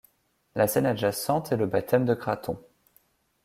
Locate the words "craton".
2.15-2.57